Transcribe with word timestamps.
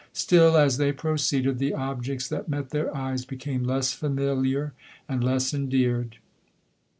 Still 0.13 0.57
as 0.57 0.77
they 0.77 0.91
proceeded 0.91 1.59
the 1.59 1.75
objects 1.75 2.27
that 2.27 2.49
met 2.49 2.71
their 2.71 2.91
eyes 2.97 3.23
became 3.23 3.63
less 3.63 3.93
familiar 3.93 4.73
and 5.07 5.23
le*> 5.23 5.39
endeared. 5.53 6.17